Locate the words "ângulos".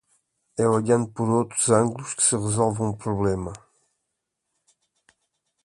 1.69-2.15